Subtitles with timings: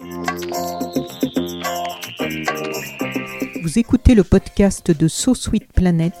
[0.00, 0.06] Vous
[3.78, 6.12] écoutez le podcast de So Sweet Planet.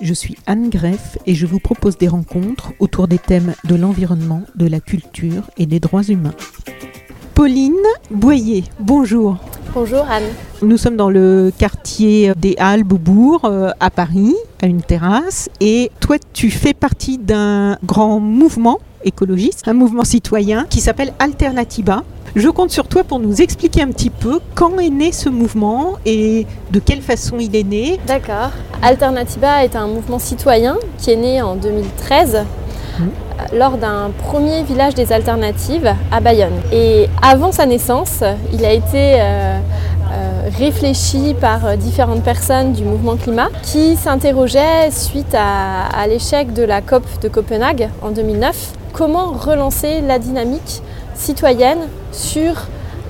[0.00, 4.42] Je suis Anne Greff et je vous propose des rencontres autour des thèmes de l'environnement,
[4.56, 6.34] de la culture et des droits humains.
[7.34, 7.74] Pauline
[8.10, 9.36] Boyer, bonjour.
[9.72, 10.24] Bonjour Anne.
[10.62, 15.48] Nous sommes dans le quartier des Halles Beaubourg euh, à Paris, à une terrasse.
[15.60, 22.02] Et toi, tu fais partie d'un grand mouvement écologiste, un mouvement citoyen qui s'appelle Alternativa.
[22.36, 25.94] Je compte sur toi pour nous expliquer un petit peu quand est né ce mouvement
[26.06, 27.98] et de quelle façon il est né.
[28.06, 28.50] D'accord.
[28.82, 32.44] Alternativa est un mouvement citoyen qui est né en 2013
[33.52, 36.60] lors d'un premier village des alternatives à Bayonne.
[36.72, 39.58] Et avant sa naissance, il a été euh,
[40.12, 46.62] euh, réfléchi par différentes personnes du mouvement climat qui s'interrogeaient suite à, à l'échec de
[46.62, 50.82] la COP de Copenhague en 2009, comment relancer la dynamique
[51.14, 52.54] citoyenne sur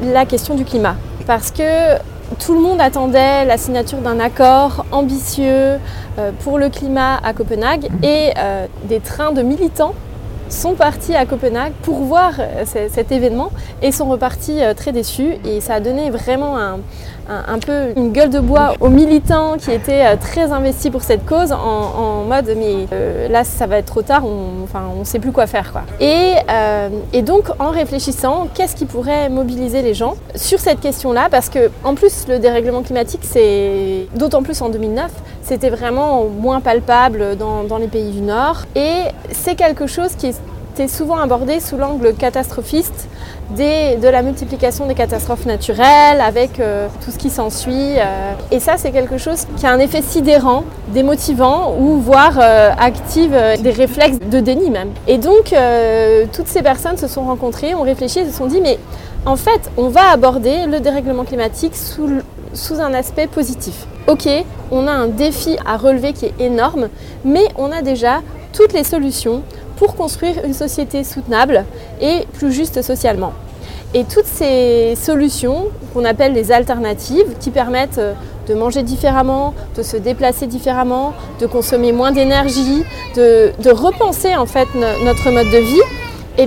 [0.03, 0.97] la question du climat.
[1.27, 1.99] Parce que
[2.39, 5.79] tout le monde attendait la signature d'un accord ambitieux
[6.19, 9.95] euh, pour le climat à Copenhague et euh, des trains de militants
[10.49, 13.51] sont partis à Copenhague pour voir euh, cet événement
[13.83, 16.79] et sont repartis très déçus et ça a donné vraiment un,
[17.31, 21.25] un, peu une gueule de bois aux militants qui étaient euh, très investis pour cette
[21.25, 25.33] cause en, mode mais euh, là ça va être trop tard, on, enfin sait plus
[25.33, 25.83] quoi faire quoi.
[26.01, 31.29] Et, euh, et donc en réfléchissant, qu'est-ce qui pourrait mobiliser les gens sur cette question-là?
[31.31, 35.11] Parce que en plus le dérèglement climatique c'est d'autant plus en 2009,
[35.43, 40.33] c'était vraiment moins palpable dans, les pays du Nord et c'est quelque chose qui
[40.71, 43.09] était souvent abordé sous l'angle catastrophiste
[43.57, 47.99] de la multiplication des catastrophes naturelles, avec euh, tout ce qui s'ensuit.
[47.99, 48.33] Euh.
[48.53, 53.37] et ça, c'est quelque chose qui a un effet sidérant, démotivant, ou voire euh, active
[53.61, 54.91] des réflexes de déni même.
[55.09, 55.55] Et donc,
[56.33, 58.79] toutes ces personnes se sont rencontrées, ont réfléchi se sont dit, mais
[59.27, 62.09] en fait, on va aborder le dérèglement climatique sous,
[62.55, 63.87] sous un aspect positif.
[64.07, 64.29] Ok,
[64.71, 66.89] on a un défi à relever qui est énorme,
[67.25, 68.21] mais on a déjà
[68.53, 69.43] toutes les solutions
[69.81, 71.65] pour construire une société soutenable
[72.03, 73.33] et plus juste socialement.
[73.95, 78.13] Et toutes ces solutions qu'on appelle les alternatives, qui permettent euh,
[78.47, 82.85] de manger différemment, de se déplacer différemment, de consommer moins d'énergie,
[83.17, 84.69] de, repenser en fait
[85.03, 85.83] notre mode de vie,
[86.37, 86.47] eh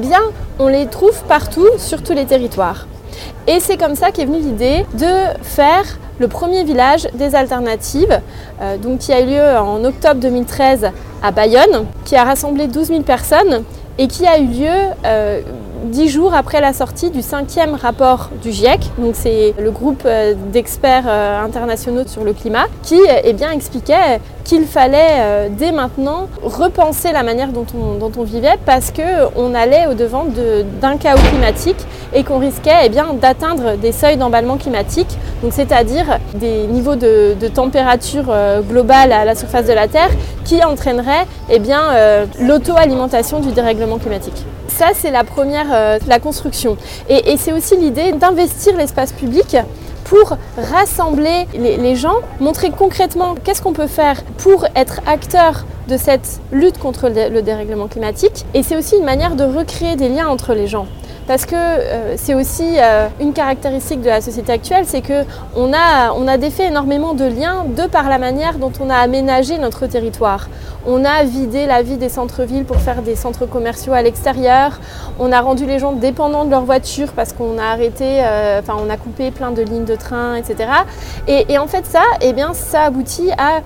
[0.59, 2.85] on les trouve partout sur tous les territoires.
[3.47, 8.21] Et c'est comme ça qu'est venue l'idée de faire le premier village des alternatives,
[8.61, 13.01] euh, qui a eu lieu en octobre 2013 à Bayonne, qui a rassemblé 12 000
[13.01, 13.63] personnes
[13.97, 14.69] et qui a eu lieu
[15.05, 15.41] euh,
[15.83, 20.33] dix jours après la sortie du cinquième rapport du GIEC, donc c'est le groupe euh,
[20.51, 26.27] d'experts euh, internationaux sur le climat, qui eh bien, expliquait qu'il fallait euh, dès maintenant
[26.41, 30.25] repenser la manière dont on, vivait parce qu'on allait au-devant
[30.81, 31.77] d'un chaos climatique
[32.13, 35.17] et qu'on risquait eh d'atteindre des seuils d'emballement climatique,
[35.49, 38.33] c'est-à-dire des niveaux de, température
[38.69, 40.09] globale à la surface de la Terre
[40.45, 41.59] qui entraîneraient eh
[42.39, 44.45] l'auto-alimentation du dérèglement climatique.
[44.67, 46.77] Ça, c'est la première, euh, la construction.
[47.09, 49.57] Et, c'est aussi l'idée d'investir l'espace public
[50.05, 56.39] pour rassembler les, gens, montrer concrètement qu'est-ce qu'on peut faire pour être acteur de cette
[56.51, 58.45] lutte contre le dérèglement climatique.
[58.53, 60.87] Et c'est aussi une manière de recréer des liens entre les gens
[61.27, 66.11] parce que euh, c'est aussi euh, une caractéristique de la société actuelle, c'est qu'on a,
[66.13, 69.87] on a défait énormément de liens de par la manière dont on a aménagé notre
[69.87, 70.49] territoire.
[70.85, 74.79] On a vidé la vie des centres-villes pour faire des centres commerciaux à l'extérieur.
[75.19, 78.75] On a rendu les gens dépendants de leur voiture parce qu'on a arrêté, euh, enfin
[78.83, 80.69] on a coupé plein de lignes de train, etc.
[81.27, 83.61] Et, en fait ça, eh bien, ça aboutit à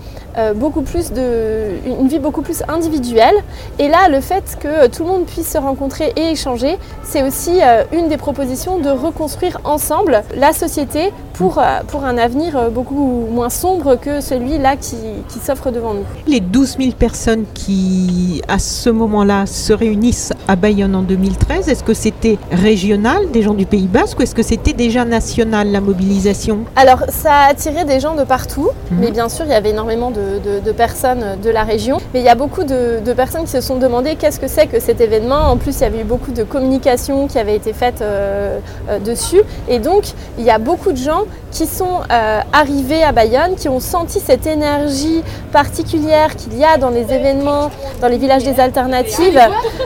[0.54, 3.34] beaucoup plus de, une vie beaucoup plus individuelle.
[3.80, 7.60] Et là, le fait que tout le monde puisse se rencontrer et échanger, c'est aussi
[7.64, 12.70] euh, une des propositions de reconstruire ensemble la société pour, euh, pour un avenir euh,
[12.70, 14.98] beaucoup moins sombre que celui-là qui,
[15.42, 16.06] s'offre devant nous.
[16.26, 21.68] Les 12 000 personnes personnes qui, à ce moment-là, se réunissent à Bayonne en 2013
[21.70, 25.72] Est-ce que c'était régional, des gens du Pays Basque, ou est-ce que c'était déjà national,
[25.72, 26.60] la mobilisation?
[26.76, 28.98] Alors, ça a attiré des gens de partout, mhm.
[29.00, 31.98] mais bien sûr, il y avait énormément de, personnes de la région.
[32.14, 34.80] Mais il y a beaucoup de, personnes qui se sont demandé qu'est-ce que c'est que
[34.80, 35.50] cet événement.
[35.50, 38.60] En plus, il y avait eu beaucoup de communication qui avait été faite euh,
[38.90, 39.42] euh, dessus.
[39.68, 40.04] Et donc,
[40.38, 44.20] il y a beaucoup de gens qui sont euh, arrivés à Bayonne, qui ont senti
[44.20, 47.72] cette énergie particulière qu'il y a dans les événements,
[48.02, 49.40] dans les villages des alternatives,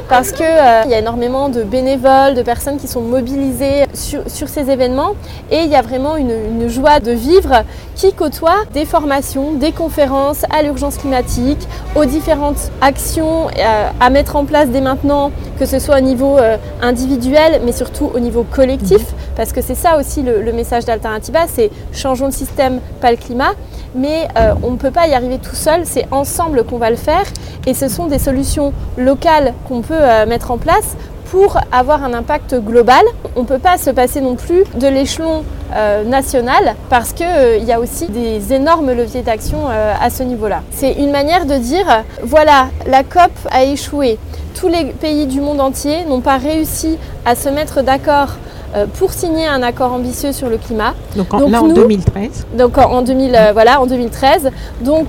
[0.09, 4.69] parce qu'il euh, y a énormément de bénévoles, de personnes qui sont mobilisées sur, ces
[4.69, 5.13] événements,
[5.49, 7.63] et il y a vraiment une, joie de vivre
[7.95, 14.35] qui côtoie des formations, des conférences à l'urgence climatique, aux différentes actions euh, à mettre
[14.35, 16.37] en place dès maintenant, que ce soit au niveau
[16.81, 19.01] individuel, mais surtout au niveau collectif,
[19.35, 23.17] parce que c'est ça aussi le, le message d'Alternativa, c'est changeons le système, pas le
[23.17, 23.53] climat.
[23.93, 26.95] Mais euh, on ne peut pas y arriver tout seul, c'est ensemble qu'on va le
[26.95, 27.23] faire.
[27.67, 30.95] Et ce sont des solutions locales qu'on peut euh, mettre en place
[31.29, 33.03] pour avoir un impact global.
[33.35, 35.43] On ne peut pas se passer non plus de l'échelon
[35.75, 40.63] euh, national parce qu'il y a aussi des énormes leviers d'action à ce niveau-là.
[40.71, 44.17] C'est une manière de dire, voilà, la COP a échoué.
[44.59, 48.29] Tous les pays du monde entier n'ont pas réussi à se mettre d'accord
[48.73, 50.93] euh, pour signer un accord ambitieux sur le climat.
[51.17, 52.47] Donc, en, là en 2013.
[52.57, 54.49] Donc en, 2000, euh, voilà, en 2013.
[54.79, 55.07] Donc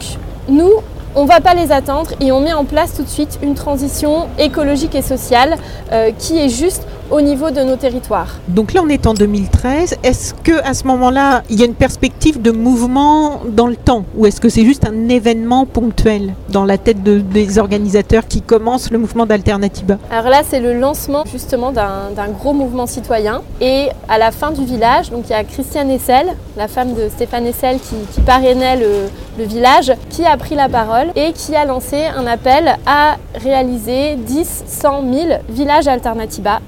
[0.49, 0.73] nous,
[1.15, 3.55] on ne va pas les attendre et on met en place tout de suite une
[3.55, 5.57] transition écologique et sociale
[5.93, 8.39] euh, qui est juste au niveau de nos territoires.
[8.49, 9.97] Donc là, on est en 2013.
[10.03, 14.05] Est-ce que à ce moment-là, il y a une perspective de mouvement dans le temps,
[14.17, 18.91] ou est-ce que c'est juste un événement ponctuel dans la tête des organisateurs qui commencent
[18.91, 23.43] le mouvement d'Alternativa Alors là, c'est le lancement justement d'un gros mouvement citoyen.
[23.61, 26.27] Et à la fin du village, donc il y a Christiane Essel,
[26.57, 29.09] la femme de Stéphane Essel qui, parrainait le,
[29.39, 34.17] le village, qui a pris la parole et qui a lancé un appel à réaliser
[34.17, 36.61] 10, 100 000 villages Alternativa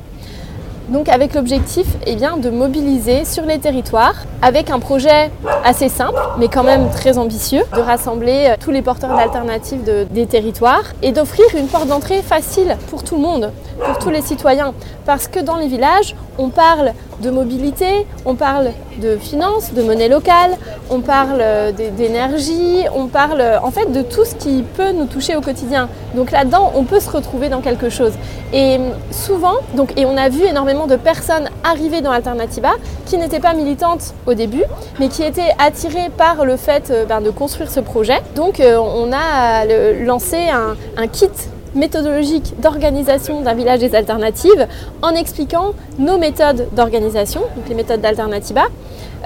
[0.89, 5.31] donc avec l'objectif eh de mobiliser sur les territoires avec un projet
[5.65, 10.27] assez simple mais quand même très ambitieux, de rassembler euh, tous les porteurs d'alternatives des
[10.27, 13.53] territoires et d'offrir une porte d'entrée facile pour tout le monde,
[13.85, 14.75] pour tous les citoyens.
[15.07, 18.71] Parce que dans les villages, on parle de mobilité, on parle
[19.01, 20.57] de finances, de monnaie locale,
[20.91, 25.07] on parle euh, d'énergie, on parle euh, en fait de tout ce qui peut nous
[25.07, 25.89] toucher au quotidien.
[26.15, 28.13] Donc là-dedans, on peut se retrouver dans quelque chose.
[28.53, 28.79] Et
[29.11, 32.73] souvent, donc, et on a vu énormément de personnes arriver dans Alternativa
[33.07, 34.65] qui n'étaient pas militantes au début,
[35.01, 38.21] mais qui étaient attirées par le fait euh, ben, de construire ce projet.
[38.37, 39.65] Donc on a
[40.05, 41.31] lancé un kit
[41.75, 44.67] méthodologique d'organisation d'un village des alternatives
[45.03, 48.65] en expliquant nos méthodes d'organisation, donc les méthodes d'Alternativa,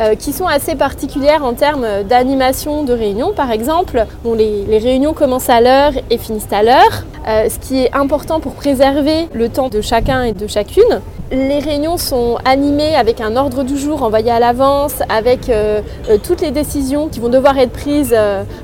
[0.01, 3.33] euh, qui sont assez particulières en termes d'animation de réunions.
[3.33, 7.93] Par exemple, les, réunions commencent à l'heure et finissent à l'heure, euh, ce qui est
[7.97, 11.01] important pour préserver le temps de chacun et de chacune.
[11.33, 15.83] Les réunions sont animées avec un ordre du jour envoyé à l'avance, avec euh,
[16.23, 18.17] toutes les décisions qui vont devoir être prises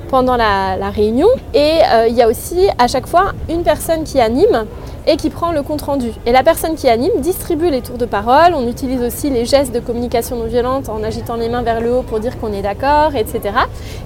[0.08, 1.28] pendant la, la, réunion.
[1.52, 4.66] Et il y a aussi à chaque fois une personne qui anime
[5.06, 6.10] et qui prend le compte-rendu.
[6.26, 8.54] Et la personne qui anime distribue les tours de parole.
[8.54, 11.92] On utilise aussi les gestes de communication non violente en agitant les mains vers le
[11.92, 13.54] haut pour dire qu'on est d'accord, etc.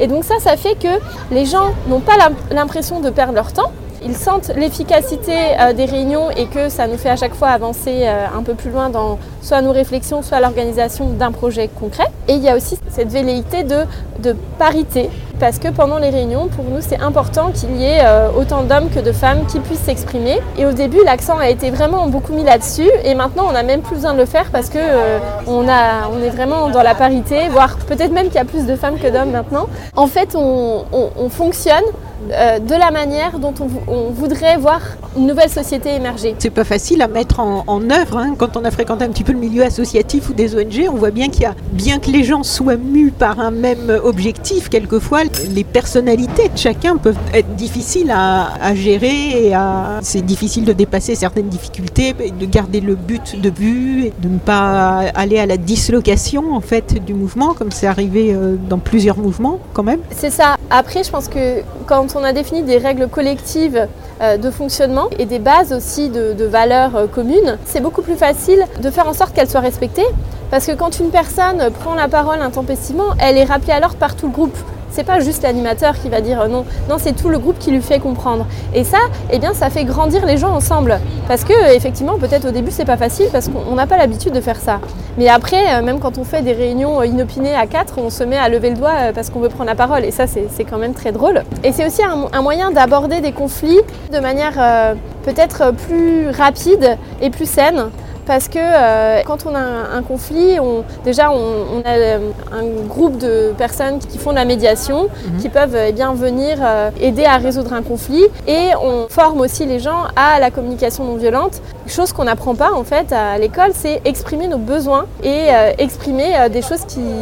[0.00, 1.00] Et donc ça, ça fait que
[1.30, 2.14] les gens n'ont pas
[2.50, 3.70] l'impression de perdre leur temps.
[4.04, 8.02] Ils sentent l'efficacité euh, des réunions et que ça nous fait à chaque fois avancer
[8.04, 12.06] euh, un peu plus loin dans soit nos réflexions, soit l'organisation d'un projet concret.
[12.28, 13.84] Et il y a aussi cette velléité de,
[14.20, 18.28] de parité parce que pendant les réunions, pour nous, c'est important qu'il y ait euh,
[18.36, 20.38] autant d'hommes que de femmes qui puissent s'exprimer.
[20.56, 22.90] Et au début, l'accent a été vraiment beaucoup mis là-dessus.
[23.04, 26.30] Et maintenant, on n'a même plus besoin de le faire parce que euh, on, est
[26.30, 29.30] vraiment dans la parité, voire peut-être même qu'il y a plus de femmes que d'hommes
[29.30, 29.68] maintenant.
[29.96, 31.84] En fait, on fonctionne
[32.30, 34.80] euh, de la manière dont on, voudrait voir
[35.16, 36.34] une nouvelle société émerger.
[36.38, 38.18] C'est pas facile à mettre en, œuvre.
[38.18, 38.34] Hein.
[38.36, 41.10] Quand on a fréquenté un petit peu le milieu associatif ou des ONG, on voit
[41.10, 45.20] bien qu'il y a, bien que les gens soient mus par un même objectif, quelquefois
[45.50, 49.54] les personnalités de chacun peuvent être difficiles à, gérer et
[50.02, 54.38] c'est difficile de dépasser certaines difficultés, de garder le but de vue et de ne
[54.38, 59.18] pas aller à la dislocation en fait du mouvement, comme c'est arrivé euh, dans plusieurs
[59.18, 60.00] mouvements quand même.
[60.10, 60.56] C'est ça.
[60.70, 63.86] Après, je pense que quand on a défini des règles collectives
[64.20, 68.64] euh, de fonctionnement et des bases aussi de, valeurs euh, communes, c'est beaucoup plus facile
[68.80, 70.06] de faire en sorte qu'elles soient respectées.
[70.50, 74.16] Parce que quand une personne prend la parole intempestivement, elle est rappelée à l'ordre par
[74.16, 74.56] tout le groupe.
[74.90, 77.70] C'est pas juste l'animateur qui va dire euh, non, non c'est tout le groupe qui
[77.70, 78.46] lui fait comprendre.
[78.74, 78.98] Et ça,
[79.30, 80.98] eh bien, ça fait grandir les gens ensemble.
[81.26, 84.40] Parce que effectivement, peut-être au début c'est pas facile parce qu'on n'a pas l'habitude de
[84.40, 84.80] faire ça.
[85.16, 88.38] Mais après, euh, même quand on fait des réunions inopinées à quatre, on se met
[88.38, 90.04] à lever le doigt euh, parce qu'on veut prendre la parole.
[90.04, 91.42] Et ça, c'est quand même très drôle.
[91.64, 93.80] Et c'est aussi un moyen d'aborder des conflits
[94.12, 97.90] de manière peut-être plus rapide et plus saine
[98.28, 102.18] parce que euh, quand on a un, conflit, on, déjà on, a euh,
[102.52, 105.40] un groupe de personnes qui font de la médiation, mhm.
[105.40, 109.64] qui peuvent eh bien venir euh, aider à résoudre un conflit, et on forme aussi
[109.64, 111.62] les gens à la communication non violente.
[111.88, 116.62] Chose qu'on n'apprend pas en fait à l'école, c'est exprimer nos besoins et exprimer des
[116.62, 116.80] choses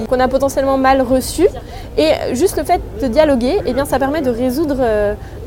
[0.08, 1.48] qu'on a potentiellement mal reçues.
[1.96, 4.76] Et juste le fait de dialoguer, eh bien, ça permet de résoudre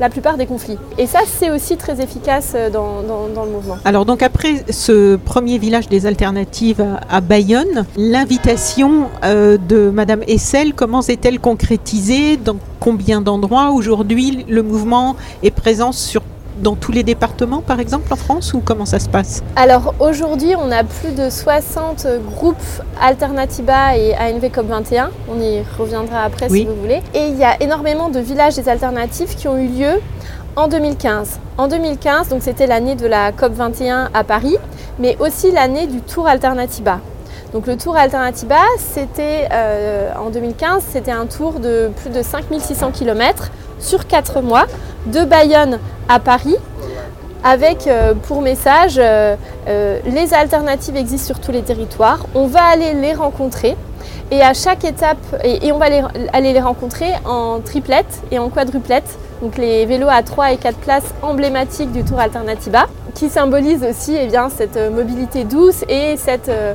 [0.00, 0.78] la plupart des conflits.
[0.98, 3.76] Et ça, c'est aussi très efficace dans, dans le mouvement.
[3.84, 7.86] Alors donc après ce premier village des alternatives à Bayonne.
[7.96, 12.36] L'invitation euh, de Madame Essel, comment s'est-elle concrétisée?
[12.36, 13.70] Dans combien d'endroits?
[13.70, 16.22] Aujourd'hui le mouvement est présent sur
[16.60, 19.42] dans tous les départements, par exemple, en France, ou comment ça se passe?
[19.56, 22.56] Alors aujourd'hui, on a plus de 60 groupes
[23.00, 25.08] Alternatiba et ANV COP21.
[25.28, 27.02] On y reviendra après si vous voulez.
[27.14, 30.00] Et il y a énormément de villages des alternatives qui ont eu lieu
[30.56, 31.38] en 2015.
[31.58, 34.56] En 2015, donc c'était l'année de la COP 21 à Paris,
[34.98, 37.00] mais aussi l'année du Tour Alternatiba.
[37.52, 42.92] Donc le Tour Alternatiba, c'était euh, en 2015, c'était un tour de plus de 5600
[42.92, 44.66] km sur 4 mois,
[45.06, 46.56] de Bayonne à Paris,
[47.42, 49.36] avec euh, pour message euh,
[50.04, 53.76] les alternatives existent sur tous les territoires, on va aller les rencontrer.
[54.30, 55.86] Et à chaque étape, et, on va
[56.32, 60.76] aller les rencontrer en triplette et en quadruplette donc les vélos à 3 et 4
[60.78, 66.16] places emblématiques du Tour Alternatiba, qui symbolisent aussi eh bien, cette euh, mobilité douce et
[66.16, 66.74] cette euh,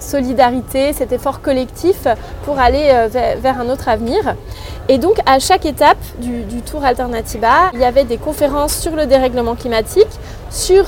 [0.00, 2.06] solidarité, cet effort collectif
[2.44, 4.34] pour aller vers, un autre avenir.
[4.88, 9.06] Et donc à chaque étape du, Tour Alternatiba, il y avait des conférences sur le
[9.06, 10.08] dérèglement climatique,
[10.50, 10.84] sur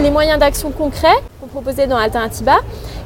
[0.00, 1.08] les moyens d'action concrets
[1.40, 2.56] qu'on proposait dans Alternatiba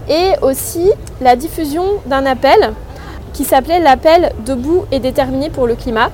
[0.09, 2.73] et aussi la diffusion d'un appel
[3.33, 6.11] qui s'appelait l'appel Debout et déterminé pour le climat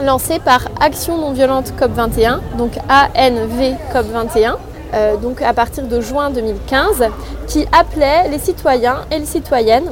[0.00, 4.56] lancé par Action non violente COP21, donc ANV COP21,
[4.94, 7.04] euh, donc à partir de juin 2015,
[7.46, 9.90] qui appelait les citoyens et les citoyennes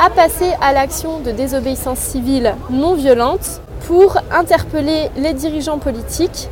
[0.00, 6.48] à passer à l'action de désobéissance civile non violente pour interpeller les dirigeants politiques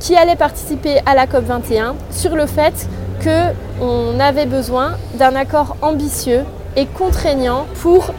[0.00, 2.88] qui allaient participer à la COP21 sur le fait
[3.22, 6.44] qu'on avait besoin d'un accord ambitieux
[6.76, 8.10] et contraignant pour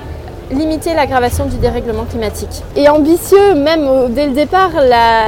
[0.53, 2.63] limiter l'aggravation du dérèglement climatique.
[2.75, 4.71] Et ambitieux, même dès le départ,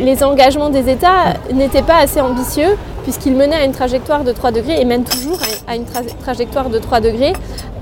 [0.02, 4.52] les engagements des États n'étaient pas assez ambitieux puisqu'ils menaient à une trajectoire de 3
[4.52, 7.34] degrés et mènent toujours à une trajectoire de 3 degrés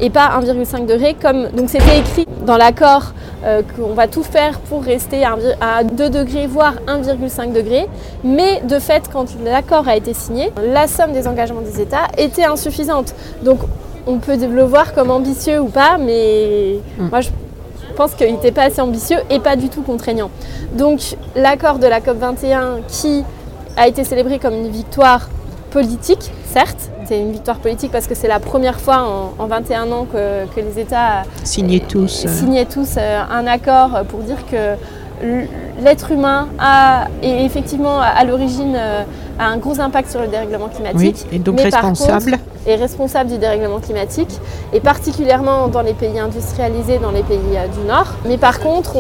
[0.02, 3.14] et pas 1,5 degré comme c'était écrit dans l'accord
[3.46, 7.88] euh, qu'on va tout faire pour rester à 2 degrés voire 1,5 degré
[8.26, 12.44] mais de fait quand l'accord a été signé la somme des engagements des États était
[12.44, 13.60] insuffisante donc
[14.08, 17.10] on peut le voir comme ambitieux ou pas, mais mm.
[17.10, 17.30] moi je
[17.96, 20.30] pense qu'il n'était pas assez ambitieux et pas du tout contraignant.
[20.74, 21.00] Donc
[21.36, 23.24] l'accord de la COP21 qui
[23.78, 25.30] a été célébré comme une victoire
[25.72, 29.06] politique, certes, c'est une victoire politique parce que c'est la première fois
[29.38, 34.38] en, 21 ans que, les États signaient tous, signaient tous euh, un accord pour dire
[34.50, 34.76] que
[35.82, 39.04] l'être humain a, est effectivement à l'origine euh,
[39.40, 41.26] a un gros impact sur le dérèglement climatique.
[41.32, 42.38] et donc responsable.
[42.68, 44.40] Est responsable du dérèglement climatique,
[44.74, 48.14] et particulièrement dans les pays industrialisés, dans les pays euh, du Nord.
[48.26, 48.98] Mais par contre,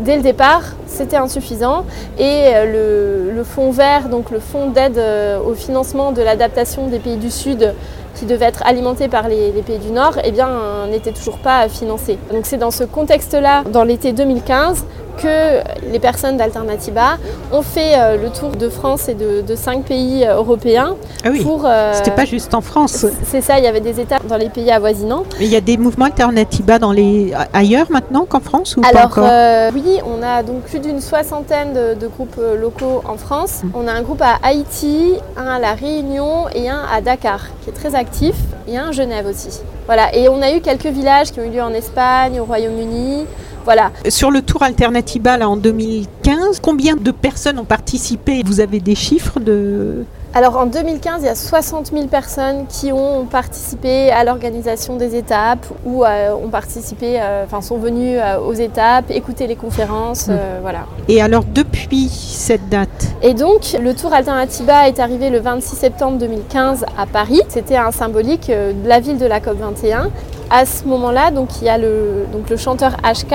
[0.00, 1.84] dès le départ, c'était insuffisant
[2.18, 5.00] et euh, le, fonds vert, donc le fonds d'aide
[5.46, 7.74] au financement de l'adaptation des pays du Sud,
[8.14, 10.48] qui devait être alimenté par les, les pays du Nord, eh bien,
[10.90, 12.18] n'était toujours pas financé.
[12.32, 14.84] Donc c'est dans ce contexte-là, dans l'été 2015,
[15.20, 15.60] que
[15.90, 17.18] les personnes d'Alternativa
[17.52, 20.96] ont fait euh, le tour de France et de, cinq pays euh, européens.
[21.24, 23.04] Ah oui, pour, euh, c'était pas juste en France.
[23.24, 25.24] C'est ça, il y avait des étapes dans les pays avoisinants.
[25.40, 27.34] il y a des mouvements Alternativa dans les...
[27.52, 31.72] ailleurs maintenant qu'en France ou Alors, pas encore oui, on a donc plus d'une soixantaine
[31.74, 33.60] de, groupes locaux en France.
[33.64, 33.72] Hum.
[33.74, 37.70] On a un groupe à Haïti, un à La Réunion et un à Dakar qui
[37.70, 38.34] est très actif
[38.66, 39.60] et un à Genève aussi.
[39.86, 43.24] Voilà, et on a eu quelques villages qui ont eu lieu en Espagne, au Royaume-Uni.
[43.64, 43.90] Voilà.
[44.08, 48.42] Sur le Tour Alternatiba là, en 2015, combien de personnes ont participé?
[48.44, 50.04] Vous avez des chiffres de...
[50.34, 55.16] Alors en 2015, il y a 60 000 personnes qui ont participé à l'organisation des
[55.16, 60.28] étapes ou euh, ont participé, euh, enfin sont venues euh, aux étapes, écouter les conférences,
[60.28, 60.34] mmh.
[60.60, 60.80] voilà.
[61.08, 63.08] Et alors depuis cette date?
[63.22, 67.40] Et donc le Tour Alternatiba est arrivé le 26 septembre 2015 à Paris.
[67.48, 70.10] C'était un symbolique de la ville de la COP 21
[70.50, 73.34] à ce moment-là, donc il y a le, donc le chanteur HK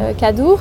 [0.00, 0.58] euh, Cadour,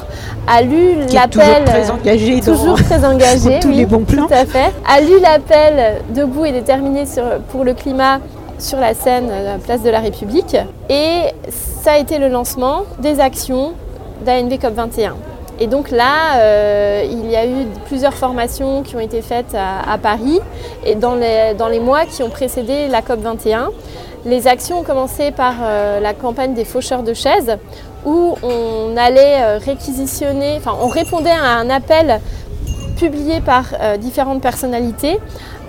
[0.48, 1.63] a lu toujours l'appel.
[1.66, 4.27] très engagé dans toujours très engagé, tous oui, les bons plans.
[4.27, 4.72] Tout à fait.
[4.88, 8.20] A lu l'appel debout et déterminé sur- pour le climat
[8.60, 10.56] sur la scène à la place de la République.
[10.89, 11.20] Et
[11.84, 13.74] ça a été le lancement des actions
[14.25, 15.12] d'ANV COP21.
[15.60, 19.92] Et donc là, euh, il y a eu plusieurs formations qui ont été faites à,
[19.92, 20.39] à Paris
[20.86, 23.70] et dans les, dans les mois qui ont précédé la COP21.
[24.26, 27.58] Les actions ont commencé par euh, la campagne des faucheurs de chaises
[28.06, 32.20] où on allait euh, réquisitionner, enfin on répondait à un appel
[32.98, 35.20] publié par euh, différentes personnalités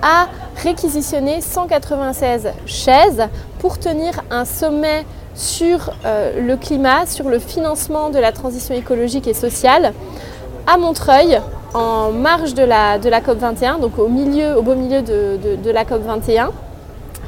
[0.02, 3.28] à réquisitionner 196 chaises
[3.58, 9.34] pour tenir un sommet sur le climat, sur le financement de la transition écologique et
[9.34, 9.92] sociale
[10.66, 11.38] à Montreuil
[11.74, 16.50] en marge de la, de la COP21, donc au, beau milieu de la COP21.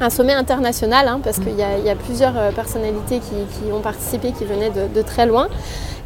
[0.03, 4.45] Un sommet international, hein, parce qu'il y, a- plusieurs euh, personnalités qui, ont participé, qui
[4.45, 5.47] venaient de, de très loin.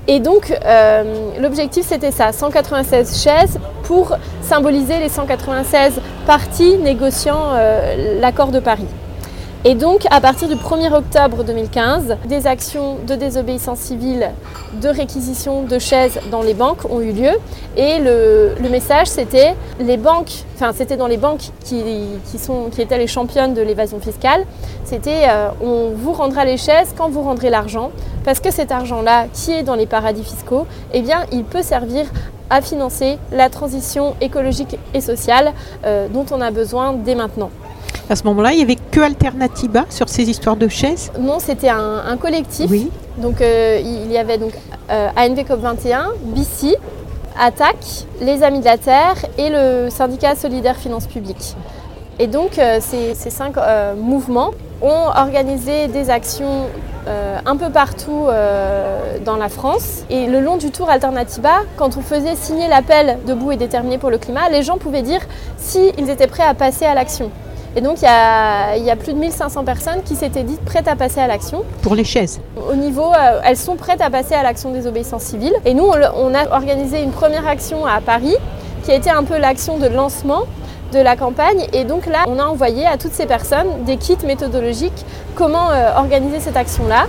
[0.10, 8.20] Et donc, euh, l'objectif, c'était ça, 196 chaises pour symboliser les 196 parties négociant euh,
[8.20, 8.86] l'accord de Paris.
[9.68, 14.30] Et donc, à partir du 1er octobre 2015, des actions de désobéissance civile,
[14.80, 17.32] de réquisition de chaises dans les banques ont eu lieu.
[17.76, 21.82] Et le, message, c'était les banques, enfin, c'était dans les banques qui,
[22.78, 24.46] étaient les championnes de l'évasion fiscale.
[24.84, 27.90] C'était euh, on vous rendra les chaises quand vous rendrez l'argent,
[28.24, 32.06] parce que cet argent-là, qui est dans les paradis fiscaux, eh il peut servir
[32.52, 35.54] à financer la transition écologique et sociale
[35.88, 37.50] euh, dont on a besoin dès maintenant.
[38.10, 41.12] À ce moment-là, il n'y avait que Alternativa sur ces histoires de chaises.
[41.20, 42.70] Non, c'était un, un collectif.
[42.70, 42.92] Oui.
[43.18, 44.52] Donc euh, il y avait donc
[44.92, 46.76] euh, ANV COP21, BC,
[47.40, 47.76] ATTAC,
[48.22, 51.56] les Amis de la Terre et le syndicat solidaire finances publiques.
[52.20, 53.56] Et donc euh, ces, ces cinq
[53.98, 56.66] mouvements ont organisé des actions
[57.08, 60.04] euh, un peu partout euh, dans la France.
[60.10, 64.10] Et le long du tour Alternativa, quand on faisait signer l'appel debout et déterminé pour
[64.10, 65.22] le climat, les gens pouvaient dire
[65.58, 67.32] s'ils étaient prêts à passer à l'action.
[67.76, 70.64] Et donc il y a, il y a plus de 1500 personnes qui s'étaient dites
[70.64, 71.64] prêtes à passer à l'action.
[71.82, 72.40] Pour les chaises.
[72.70, 75.56] Au niveau, euh, elles sont prêtes à passer à l'action des obéissances civiles.
[75.66, 78.36] Et nous, on a organisé une première action à Paris,
[78.84, 80.44] qui a été un peu l'action de lancement
[80.94, 81.68] de la campagne.
[81.74, 85.06] Et donc là, on a envoyé à toutes ces personnes des kits méthodologiques,
[85.36, 87.08] comment euh, organiser cette action-là.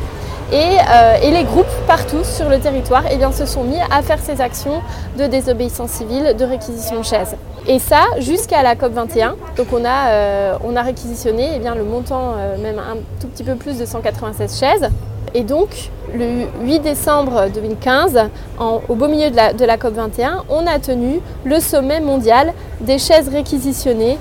[0.53, 4.01] Et, euh, et les groupes partout sur le territoire eh bien, se sont mis à
[4.03, 4.81] faire ces actions
[5.19, 7.35] de désobéissance civile, de réquisition de chaises.
[7.67, 9.33] Et ça jusqu'à la COP21.
[9.57, 13.27] Donc on a, euh, on a réquisitionné eh bien, le montant, euh, même un tout
[13.27, 14.89] petit peu plus de 196 chaises.
[15.35, 18.17] Et donc, le 8 décembre 2015,
[18.59, 22.53] en- au beau milieu de la, de la COP21, on a tenu le sommet mondial
[22.81, 24.17] des chaises réquisitionnées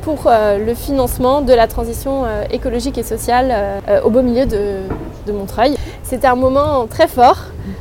[0.00, 3.54] pour le financement de la transition écologique et sociale
[4.02, 4.78] au beau milieu de,
[6.02, 7.38] C'était un moment très fort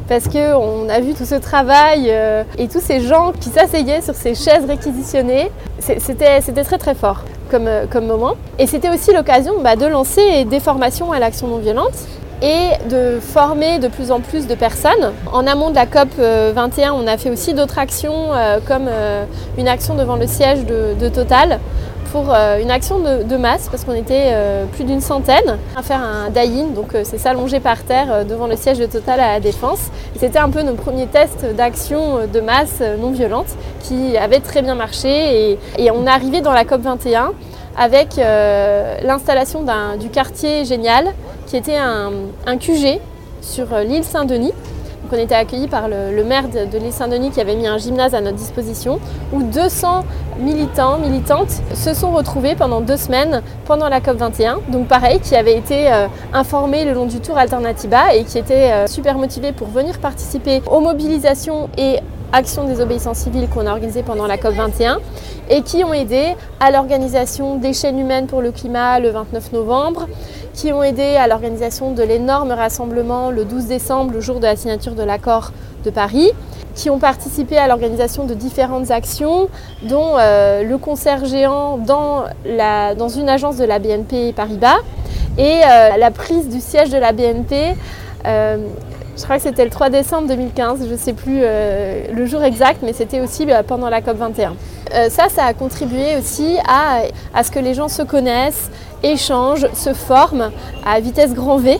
[0.07, 4.15] parce qu'on a vu tout ce travail euh, et tous ces gens qui s'asseyaient sur
[4.15, 5.51] ces chaises réquisitionnées.
[5.79, 8.35] C'était très très fort comme, euh, comme moment.
[8.59, 11.95] Et c'était aussi l'occasion bah, de lancer des formations à l'action non violente
[12.41, 15.11] et de former de plus en plus de personnes.
[15.31, 18.87] En amont de la COP euh, 21, on a fait aussi d'autres actions euh, comme
[18.87, 19.25] euh,
[19.57, 21.59] une action devant le siège de Total
[22.29, 26.29] euh, une action de, masse parce qu'on était euh, plus d'une centaine à faire un
[26.29, 29.79] die-in, donc euh, c'est s'allonger par terre devant le siège de Total à la Défense.
[30.19, 33.47] C'était un peu nos premiers tests d'action de masse non violente
[33.81, 37.33] qui avaient très bien marché et, on est arrivé dans la COP 21
[37.77, 39.63] avec l'installation
[39.99, 41.13] du quartier génial
[41.45, 42.99] qui était un, QG
[43.41, 44.53] sur l'île Saint-Denis.
[45.11, 47.77] On était accueillis par le, le maire de, de l'île Saint-Denis qui avait mis un
[47.77, 48.99] gymnase à notre disposition
[49.31, 50.03] où 200
[50.39, 54.57] militants, militantes se sont retrouvés pendant deux semaines pendant la COP21.
[54.69, 58.71] Donc pareil, qui avaient été euh, informés le long du tour Alternativa et qui étaient
[58.71, 61.99] euh, super motivés pour venir participer aux mobilisations et
[62.33, 64.97] actions des obéissances civiles qu'on a organisées pendant la COP21
[65.49, 70.07] et qui ont aidé à l'organisation des chaînes humaines pour le climat le 29 novembre,
[70.53, 74.55] qui ont aidé à l'organisation de l'énorme rassemblement le 12 décembre, le jour de la
[74.55, 75.51] signature de l'accord
[75.85, 76.31] de Paris,
[76.75, 79.49] qui ont participé à l'organisation de différentes actions,
[79.83, 84.77] dont euh, le concert géant dans une agence de la BNP Paribas
[85.37, 87.75] et euh, la prise du siège de la BNP.
[88.25, 88.57] euh,
[89.17, 92.43] je crois que c'était le 3 décembre 2015, je ne sais plus euh, le jour
[92.43, 94.55] exact, mais c'était aussi bah, pendant la COP 21.
[94.93, 97.01] Euh, ça, ça a contribué aussi à,
[97.33, 98.69] à ce que les gens se connaissent,
[99.03, 100.51] échangent, se forment
[100.85, 101.79] à vitesse grand V.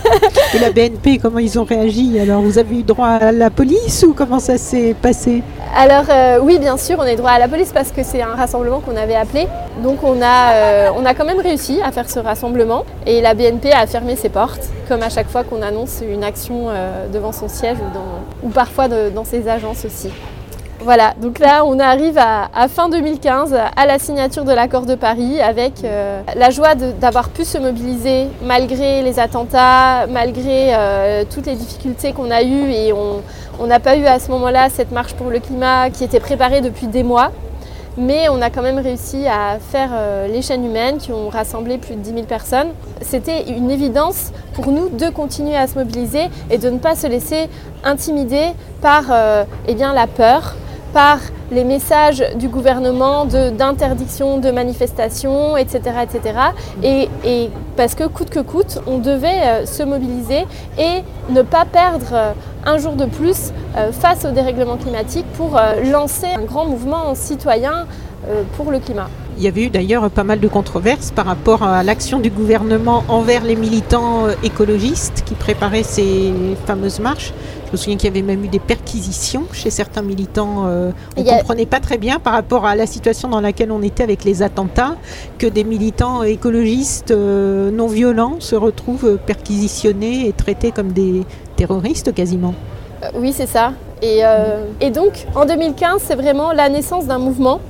[0.54, 4.04] Et la BNP, comment ils ont réagi Alors, vous avez eu droit à la police
[4.06, 5.42] ou comment ça s'est passé?
[5.76, 8.34] Alors euh, oui, bien sûr, on est droit à la police parce que c'est un
[8.34, 9.46] rassemblement qu'on avait appelé.
[9.82, 13.34] Donc on a, euh, on a quand même réussi à faire ce rassemblement et la
[13.34, 17.32] BNP a fermé ses portes, comme à chaque fois qu'on annonce une action euh, devant
[17.32, 20.08] son siège ou, dans- ou parfois de- dans ses agences aussi.
[20.86, 25.40] Voilà, donc là on arrive à, fin 2015 à la signature de l'accord de Paris
[25.40, 31.56] avec euh, la joie d'avoir pu se mobiliser malgré les attentats, malgré euh, toutes les
[31.56, 35.28] difficultés qu'on a eues et on n'a pas eu à ce moment-là cette marche pour
[35.28, 37.32] le climat qui était préparée depuis des mois.
[37.98, 41.78] Mais on a quand même réussi à faire euh, les chaînes humaines qui ont rassemblé
[41.78, 42.68] plus de 10 000 personnes.
[43.00, 47.08] C'était une évidence pour nous de continuer à se mobiliser et de ne pas se
[47.08, 47.48] laisser
[47.82, 49.04] intimider par
[49.66, 50.54] eh bien, la peur,
[50.96, 51.18] par
[51.50, 55.78] les messages du gouvernement d'interdiction de, manifestations, etc.
[56.04, 56.38] etc.
[56.82, 60.46] Et, parce que coûte que coûte, on devait euh, se mobiliser
[60.78, 62.32] et ne pas perdre euh,
[62.64, 67.86] un jour de plus euh, face au dérèglement climatique pour lancer un grand mouvement citoyen
[68.56, 69.10] pour le climat.
[69.38, 73.04] Il y avait eu d'ailleurs pas mal de controverses par rapport à l'action du gouvernement
[73.08, 76.32] envers les militants euh, écologistes qui préparaient ces
[76.64, 77.34] fameuses marches.
[77.66, 80.64] Je me souviens qu'il y avait même eu des perquisitions chez certains militants.
[80.68, 83.70] euh, on ne a- comprenait pas très bien par rapport à la situation dans laquelle
[83.70, 84.94] on était avec les attentats
[85.36, 91.24] que des militants écologistes euh, non violents se retrouvent perquisitionnés et traités comme des
[91.56, 92.54] terroristes quasiment.
[93.14, 93.72] Oui, c'est ça.
[94.00, 97.60] Et, euh, et donc, en 2015, c'est vraiment la naissance d'un mouvement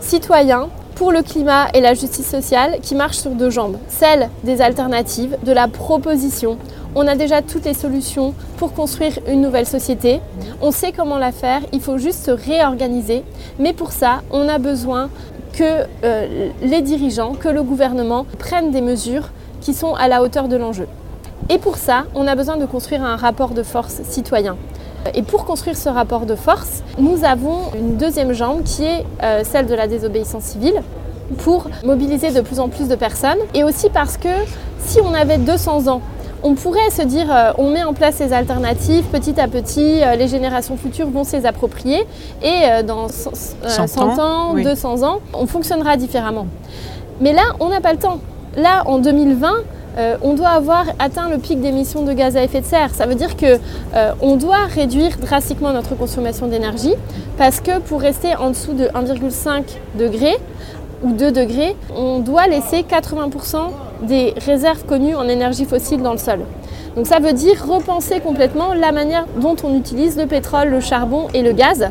[0.00, 3.78] citoyen pour le climat et la justice sociale qui marche sur deux jambes.
[3.88, 6.58] Celle des alternatives, de la proposition.
[6.94, 10.20] On a déjà toutes les solutions pour construire une nouvelle société.
[10.60, 13.24] On sait comment la faire, il faut juste se réorganiser.
[13.58, 15.10] Mais pour ça, on a besoin
[15.52, 19.30] que euh, les dirigeants, que le gouvernement prennent des mesures
[19.60, 20.86] qui sont à la hauteur de l'enjeu.
[21.48, 24.56] Et pour ça, on a besoin de construire un rapport de force citoyen.
[25.14, 29.42] Et pour construire ce rapport de force, nous avons une deuxième jambe qui est euh,
[29.44, 30.82] celle de la désobéissance civile
[31.38, 33.38] pour mobiliser de plus en plus de personnes.
[33.54, 34.28] Et aussi parce que
[34.78, 36.00] si on avait 200 ans,
[36.44, 40.14] on pourrait se dire euh, on met en place ces alternatives petit à petit, euh,
[40.14, 42.06] les générations futures vont s'y approprier
[42.42, 43.30] et dans 100,
[43.64, 44.62] euh, 100 100 ans, oui.
[44.62, 46.46] 200 ans, on fonctionnera différemment.
[47.20, 48.18] Mais là, on n'a pas le temps.
[48.56, 49.52] Là, en 2020,
[49.96, 52.94] euh, on doit avoir atteint le pic d'émissions de gaz à effet de serre.
[52.94, 53.58] Ça veut dire que
[53.94, 56.94] euh, doit réduire drastiquement notre consommation d'énergie
[57.38, 59.62] parce que pour rester en dessous de 1,5
[59.98, 60.36] degré
[61.02, 63.56] ou 2 degrés, on doit laisser 80%
[64.02, 66.40] des réserves connues en énergie fossile dans le sol.
[66.96, 71.28] Donc ça veut dire repenser complètement la manière dont on utilise le pétrole, le charbon
[71.34, 71.90] et le gaz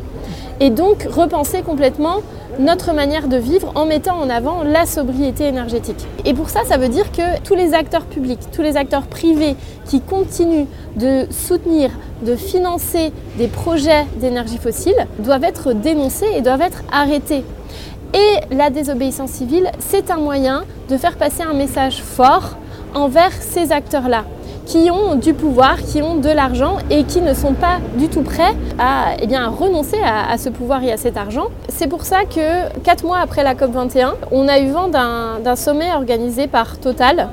[0.60, 2.18] et donc repenser complètement
[2.60, 6.06] notre manière de vivre en mettant en avant la sobriété énergétique.
[6.26, 9.56] Et pour ça, ça veut dire que tous les acteurs publics, tous les acteurs privés
[9.86, 11.90] qui continuent de soutenir,
[12.26, 17.44] de financer des projets d'énergie fossile doivent être dénoncés et doivent être arrêtés.
[18.14, 22.58] Et la désobéissance civile, c'est un moyen de faire passer un message fort
[22.94, 24.26] envers ces acteurs-là
[24.66, 28.22] qui ont du pouvoir, qui ont de l'argent et qui ne sont pas du tout
[28.22, 31.48] prêts à, eh renoncer à, ce pouvoir et à cet argent.
[31.70, 35.56] C'est pour ça que quatre mois après la COP21, on a eu vent d'un d'un
[35.56, 37.30] sommet organisé par Total,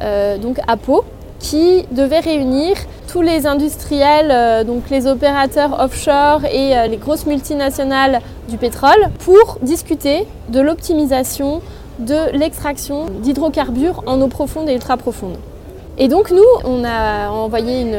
[0.00, 1.04] euh, donc à Pau,
[1.38, 2.76] qui devait réunir
[3.10, 9.08] tous les industriels, euh, donc les opérateurs offshore et euh, les grosses multinationales du pétrole,
[9.20, 11.60] pour discuter de l'optimisation
[11.98, 15.36] de l'extraction d'hydrocarbures en eau profonde et ultra profonde.
[16.00, 17.96] Et donc nous, on a envoyé une,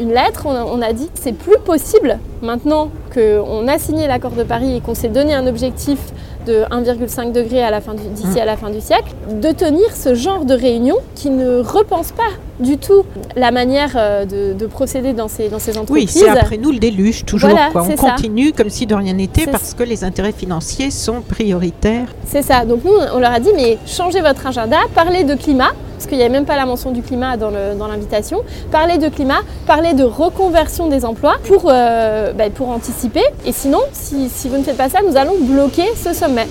[0.00, 4.06] une lettre, on a, on a dit que c'est plus possible maintenant qu'on a signé
[4.06, 5.98] l'accord de Paris et qu'on s'est donné un objectif
[6.46, 9.84] de 1,5 degré à la fin du- d'ici à la fin du siècle, de tenir
[9.94, 13.04] ce genre de réunion qui ne repense pas du tout
[13.36, 16.10] la manière euh, de, de procéder dans ces, dans ces Oui, entreprises.
[16.10, 17.50] c'est après nous le déluge, toujours.
[17.50, 17.82] Voilà, quoi.
[17.82, 18.12] On ça.
[18.12, 22.06] continue comme si de rien n'était parce que les intérêts financiers sont prioritaires.
[22.26, 22.64] C'est ça.
[22.64, 26.16] Donc nous, on leur a dit, mais changez votre agenda, parlez de climat, parce qu'il
[26.16, 28.40] n'y avait même pas la mention du climat dans l'invitation.
[28.72, 33.22] parlez de climat, parlez de reconversion des emplois pour, euh, bah, anticiper.
[33.44, 36.46] Et sinon, si, vous ne faites pas ça, nous allons bloquer ce sommet.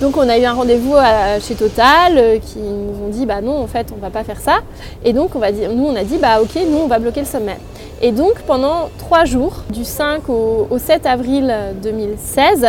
[0.00, 0.96] Donc on a eu un rendez-vous
[1.40, 4.40] chez Total euh, qui nous ont dit bah non en fait on va pas faire
[4.40, 4.56] ça
[5.04, 7.56] et donc nous on a dit bah ok nous on va bloquer le sommet
[8.00, 12.66] et donc pendant trois jours du 5 au, au 7 avril 2016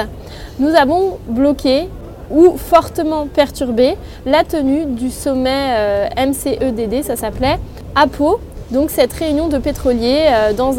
[0.60, 1.88] nous avons bloqué
[2.34, 7.60] ou fortement perturbé la tenue du sommet euh, MCEDD ça s'appelait
[7.96, 8.40] à Pau
[8.72, 10.72] donc cette réunion de pétroliers euh, dans,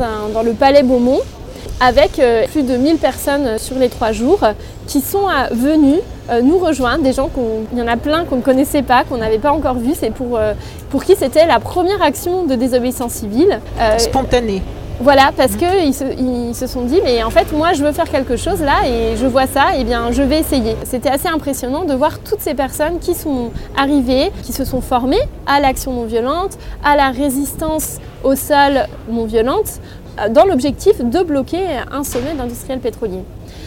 [0.42, 1.20] le palais Beaumont
[1.80, 4.40] avec euh, plus de 1000 personnes sur les trois jours
[4.86, 6.00] qui sont venues
[6.42, 9.18] nous rejoindre, des gens qu'on, il y en a plein qu'on ne connaissait pas, qu'on
[9.18, 10.38] n'avait pas encore vu, c'est pour,
[11.02, 13.60] qui c'était la première action de désobéissance civile.
[13.80, 14.62] Euh, Spontané.
[15.00, 18.08] Voilà, parce qu'ils se, ils se sont dit, mais en fait, moi, je veux faire
[18.08, 20.76] quelque chose là et je vois ça, et bien, je vais essayer.
[20.84, 25.20] C'était assez impressionnant de voir toutes ces personnes qui sont arrivées, qui se sont formées
[25.46, 29.80] à l'action non violente, à la résistance au sol non violente,
[30.20, 33.24] euh, dans l'objectif de bloquer un sommet d'industriels pétroliers.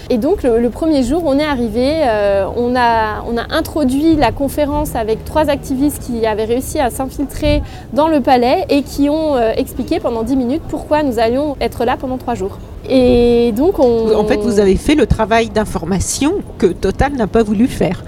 [0.10, 4.16] Et donc le, le, premier jour, on est arrivé, euh, on, a, on, a, introduit
[4.16, 9.10] la conférence avec trois activistes qui avaient réussi à s'infiltrer dans le palais et qui
[9.10, 12.58] ont euh, expliqué pendant 10 minutes pourquoi nous allions être là pendant trois jours.
[12.90, 14.16] Et donc on...
[14.16, 18.04] En fait, vous avez fait le travail d'information que Total n'a pas voulu faire.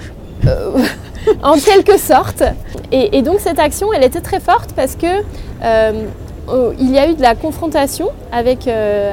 [0.47, 0.71] Euh,
[1.43, 2.43] en quelque sorte.
[2.93, 5.07] Et, et, donc cette action, elle était très forte parce que
[5.63, 6.05] euh,
[6.79, 9.11] il y a eu de la confrontation avec, euh,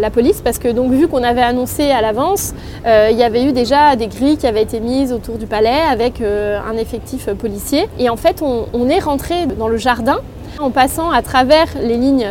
[0.00, 2.54] la, police parce que vu qu'on avait annoncé à l'avance,
[2.86, 5.80] euh, il y avait eu déjà des grilles qui avaient été mises autour du palais
[5.90, 7.88] avec euh, un effectif policier.
[7.98, 10.18] Et en fait, on, est rentré dans le jardin
[10.58, 12.26] en passant à travers les lignes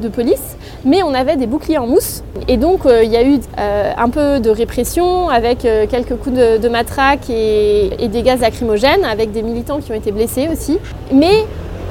[0.00, 2.24] de, police, mais on avait des boucliers en mousse.
[2.48, 7.30] Et donc il y a eu un peu de répression avec quelques coups de, matraque
[7.30, 10.78] et, des gaz lacrymogènes, avec des militants qui ont été blessés aussi.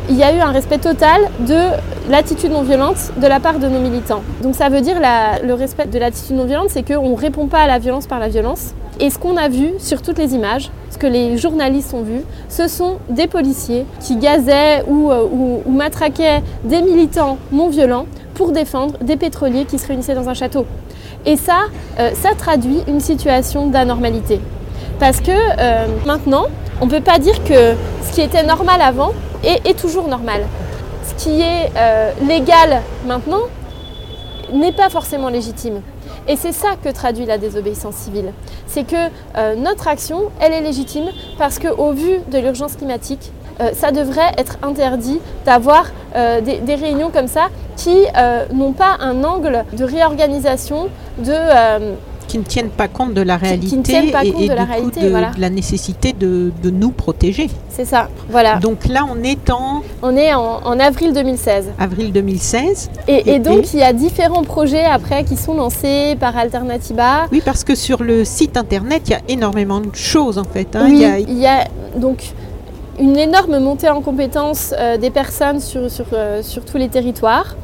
[0.10, 1.60] Il y a eu un respect total de
[2.10, 4.24] l'attitude non violente de la part de nos militants.
[4.42, 7.60] Donc ça veut dire le respect de l'attitude non violente, c'est qu'on ne répond pas
[7.60, 8.74] à la violence par la violence.
[9.00, 12.22] Et ce qu'on a vu sur toutes les images, ce que les journalistes ont vu,
[12.50, 18.96] ce sont des policiers qui gazaient ou, ou matraquaient des militants non violents pour défendre
[19.02, 20.66] des pétroliers qui se réunissaient dans un château.
[21.26, 21.66] Et ça,
[22.00, 24.40] euh, ça traduit une situation d'anormalité.
[25.00, 26.46] Parce que euh, maintenant,
[26.82, 29.12] on ne peut pas dire que ce qui était normal avant
[29.44, 30.42] est, toujours normal.
[31.04, 33.42] Ce qui est euh, légal maintenant
[34.54, 35.82] n'est pas forcément légitime.
[36.28, 38.34] Et c'est ça que traduit la désobéissance civile.
[38.68, 38.96] C'est que
[39.36, 41.06] euh, notre action, elle est légitime
[41.38, 47.12] parce qu'au vu de l'urgence climatique, euh, ça devrait être interdit d'avoir des, des, réunions
[47.12, 47.96] comme ça qui
[48.52, 50.90] n'ont pas un angle de réorganisation,
[51.20, 51.36] de
[52.30, 54.64] qui ne tiennent pas compte de la réalité qui, qui ne pas et, de la
[54.66, 55.32] du réalité, coup de, voilà.
[55.32, 57.50] de la nécessité de, de, nous protéger.
[57.70, 58.60] C'est ça, voilà.
[58.60, 59.82] Donc là, on est en...
[60.02, 61.72] On est en, en avril 2016.
[61.80, 62.92] Avril 2016.
[63.08, 67.26] Et, donc, il y a différents projets après qui sont lancés par Alternativa.
[67.32, 70.76] Oui, parce que sur le site internet, il y a énormément de choses en fait.
[70.76, 70.86] Hein.
[70.86, 71.20] Oui, il, y a...
[71.20, 71.66] il y a
[71.98, 72.34] donc
[73.00, 77.56] une énorme montée en compétences euh, des personnes sur, sur, euh, sur tous les territoires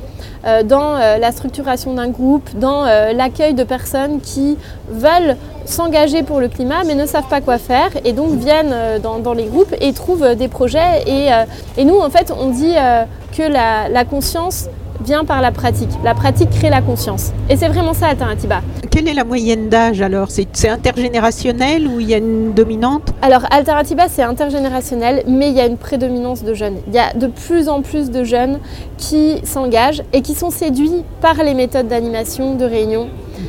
[0.64, 4.58] dans euh, la structuration d'un groupe, dans euh, l'accueil de personnes qui
[4.90, 9.00] veulent s'engager pour le climat mais ne savent pas quoi faire et donc viennent euh,
[9.00, 11.04] dans, les groupes et trouvent des projets.
[11.08, 13.04] Et, euh, nous en fait on dit euh,
[13.36, 14.68] que la conscience
[15.02, 15.90] vient par la pratique.
[16.04, 17.32] La pratique crée la conscience.
[17.50, 18.62] Et c'est vraiment ça Alternativa.
[18.92, 20.30] Quelle est la moyenne d'âge alors?
[20.30, 23.14] C'est intergénérationnel ou il y a une dominante?
[23.22, 26.78] Alors Alternativa c'est intergénérationnel mais il y a une prédominance de jeunes.
[26.88, 28.60] Il y a de plus en plus de jeunes
[28.98, 33.08] qui s'engagent et qui sont séduits par les méthodes d'animation, de réunion.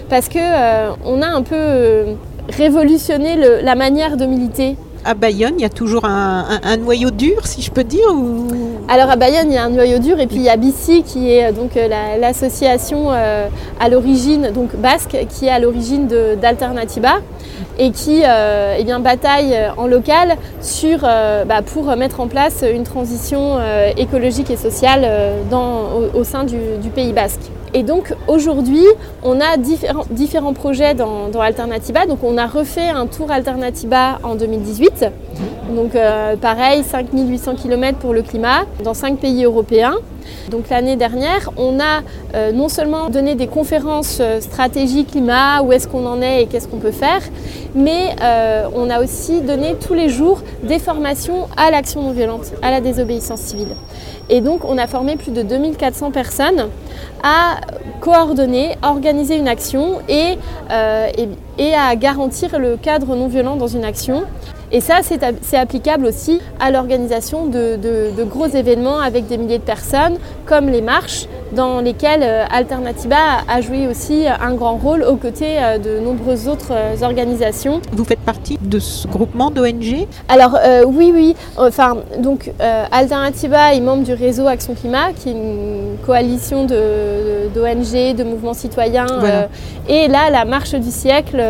[0.08, 2.14] Parce que euh, on a un peu euh,
[2.48, 7.46] révolutionné le, la manière de militer à Bayonne, il y a toujours un, noyau dur,
[7.46, 8.06] si je peux dire.
[8.88, 11.02] Alors à Bayonne, il y a un noyau dur et puis il y a BICI
[11.04, 11.72] qui est donc
[12.20, 13.48] l'association la, euh,
[13.80, 16.08] à l'origine, donc basque, qui est à l'origine
[16.40, 17.20] d'Alternativa
[17.78, 22.64] et qui euh, eh bien, bataille en local sur, euh, bah, pour mettre en place
[22.70, 27.50] une transition euh, écologique et sociale euh, au, sein du Pays basque.
[27.74, 28.84] Et donc aujourd'hui,
[29.22, 32.06] on a différents, projets dans, dans, Alternativa.
[32.06, 35.06] Donc on a refait un tour Alternativa en 2018.
[35.74, 39.96] Donc euh, pareil, 5800 km pour le climat dans 5 pays européens.
[40.50, 42.02] Donc l'année dernière, on a
[42.34, 46.46] euh, non seulement donné des conférences euh, stratégie climat, où est-ce qu'on en est et
[46.46, 47.20] qu'est-ce qu'on peut faire,
[47.74, 48.14] mais
[48.74, 52.80] on a aussi donné tous les jours des formations à l'action non violente, à la
[52.80, 53.74] désobéissance civile.
[54.28, 56.68] Et donc on a formé plus de 2400 personnes
[57.22, 57.60] à
[58.00, 61.06] coordonner, organiser une action euh,
[61.58, 64.24] et à garantir le cadre non violent dans une action.
[64.72, 69.58] Et ça, c'est applicable aussi à l'organisation de, de, de, gros événements avec des milliers
[69.58, 73.16] de personnes, comme les marches, dans lesquelles euh, Alternativa
[73.48, 77.80] a joué aussi un grand rôle aux côtés euh, de nombreuses autres euh, organisations.
[77.92, 81.36] Vous faites partie de ce groupement d'ONG Alors euh, oui, oui.
[81.56, 88.16] Enfin, donc euh, Alternativa est membre du réseau Action Climat, qui est une coalition d'ONG,
[88.16, 89.06] de, mouvements citoyens.
[89.06, 89.34] Voilà.
[89.34, 89.46] Euh,
[89.88, 91.42] et là, la marche du siècle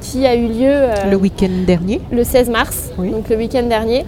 [0.00, 0.74] qui a eu lieu
[1.08, 2.00] le week-end dernier.
[2.10, 3.10] Le 16 mars, oui.
[3.10, 4.04] donc le week-end dernier,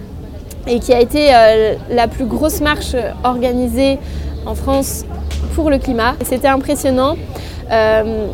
[0.67, 3.97] et qui a été euh, la plus grosse marche organisée
[4.45, 5.05] en France
[5.55, 6.15] pour le climat.
[6.23, 7.15] C'était impressionnant.
[7.71, 8.27] Euh,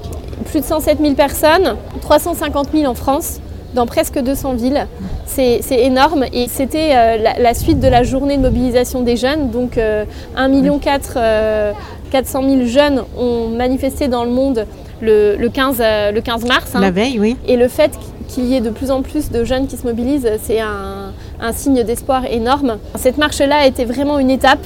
[0.46, 3.40] plus de 107 000 personnes, 350 000 en France,
[3.76, 4.88] dans presque 200 villes.
[5.26, 9.50] C'est énorme et c'était euh, la, suite de la journée de mobilisation des jeunes.
[9.50, 14.68] Donc 1,4 million 400 000 jeunes ont manifesté dans le monde
[15.02, 15.80] le, 15,
[16.14, 16.72] le 15 mars.
[16.76, 16.82] Hein.
[16.82, 17.36] La veille, oui.
[17.48, 20.30] Et le fait qu'il y ait de plus en plus de jeunes qui se mobilisent,
[20.42, 21.12] c'est un,
[21.52, 22.78] signe d'espoir énorme.
[22.96, 24.66] Cette marche-là a été vraiment une étape.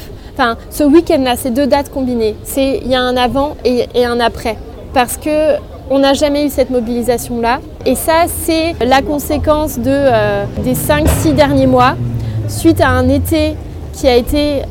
[0.69, 4.57] Ce week-end-là, ces deux dates combinées, il y a un avant et, un après.
[4.93, 5.55] Parce que
[5.89, 7.59] on n'a jamais eu cette mobilisation-là.
[7.85, 11.95] Et ça, c'est la conséquence euh, des 5-6 derniers mois,
[12.49, 13.55] suite à un été
[13.93, 14.63] qui a été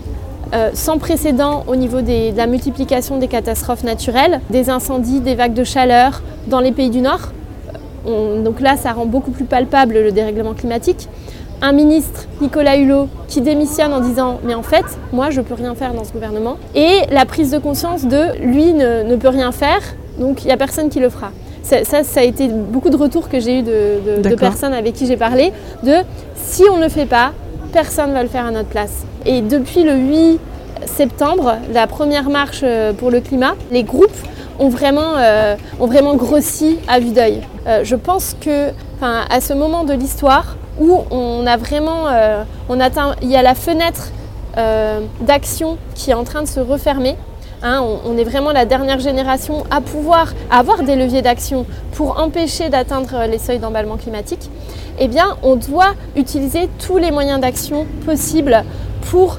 [0.55, 5.55] euh, sans précédent au niveau de la multiplication des catastrophes naturelles, des incendies, des vagues
[5.55, 7.33] de chaleur dans les pays du Nord.
[8.07, 11.09] Donc là, ça rend beaucoup plus palpable le dérèglement climatique.
[11.63, 15.55] Un ministre, Nicolas Hulot, qui démissionne en disant Mais en fait, moi, je ne peux
[15.55, 16.59] rien faire dans ce gouvernement.
[16.75, 19.81] Et la prise de conscience de lui ne, peut rien faire,
[20.19, 21.31] donc il n'y a personne qui le fera.
[21.63, 25.07] Ça, ça, a été beaucoup de retours que j'ai eu de, de personnes avec qui
[25.07, 25.95] j'ai parlé, de
[26.37, 27.33] si on ne le fait pas,
[27.73, 29.05] personne ne va le faire à notre place.
[29.25, 30.39] Et depuis le 8
[30.87, 34.17] septembre, la première marche euh, pour le climat, les groupes
[34.59, 37.43] ont vraiment, euh, ont vraiment grossi à vue d'œil.
[37.67, 38.71] Euh, je pense que
[39.03, 42.07] à ce moment de l'histoire où on a vraiment,
[42.71, 44.11] on atteint, il y a la fenêtre
[45.21, 47.15] d'action qui est en train de se refermer.
[47.63, 52.71] Hein, on, est vraiment la dernière génération à pouvoir avoir des leviers d'action pour empêcher
[52.71, 54.51] d'atteindre les seuils d'emballement climatique.
[54.99, 58.65] Eh bien, on doit utiliser tous les moyens d'action possibles
[59.11, 59.39] pour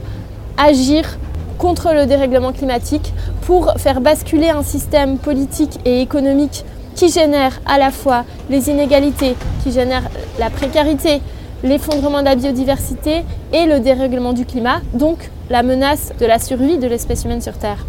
[0.58, 1.18] agir
[1.58, 6.66] contre le dérèglement climatique, pour faire basculer un système politique et économique
[6.96, 10.04] qui génère à la fois les inégalités, qui génère
[10.40, 11.22] la précarité,
[11.64, 16.78] l'effondrement de la biodiversité et le dérèglement du climat, donc la menace de la survie
[16.78, 17.86] de l'espèce humaine sur Terre.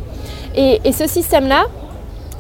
[0.54, 1.64] Et, et ce système-là,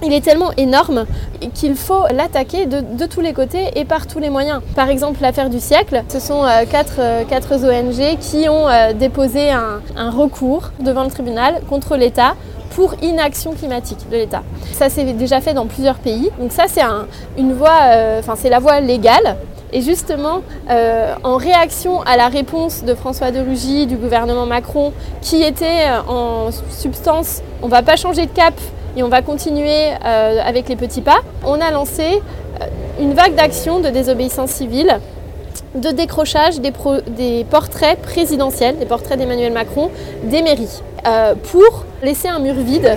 [0.02, 1.06] il est tellement énorme
[1.54, 4.60] qu'il faut l'attaquer de, tous les côtés et par tous les moyens.
[4.74, 6.64] Par exemple, l'affaire du siècle, ce sont euh,
[6.98, 12.34] euh, quatre, ONG qui ont euh, déposé un, recours devant le tribunal contre l'État
[12.70, 14.42] pour inaction climatique de l'État.
[14.72, 16.30] Ça s'est déjà fait dans plusieurs pays.
[16.38, 16.82] Donc ça, c'est
[17.36, 19.36] une voie, c'est la voie légale.
[19.72, 20.42] Et justement,
[21.24, 26.50] en réaction à la réponse de François de Rugy, du gouvernement Macron, qui était en
[26.70, 28.54] substance, on ne va pas changer de cap,
[28.96, 31.20] et on va continuer euh, avec les petits pas.
[31.44, 32.64] On a lancé euh,
[33.00, 34.98] une vague d'actions de désobéissance civile
[35.74, 39.90] de décrochage des, portraits présidentiels, des portraits d'Emmanuel Macron,
[40.24, 42.96] des mairies, euh, pour laisser un mur vide.